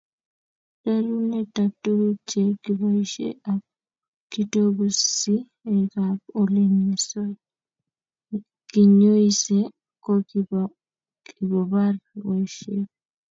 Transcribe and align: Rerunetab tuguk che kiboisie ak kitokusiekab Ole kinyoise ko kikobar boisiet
Rerunetab 0.83 1.71
tuguk 1.83 2.15
che 2.29 2.41
kiboisie 2.63 3.29
ak 3.51 3.61
kitokusiekab 4.31 6.17
Ole 6.39 6.63
kinyoise 8.69 9.59
ko 10.03 10.13
kikobar 11.27 11.93
boisiet 12.21 12.89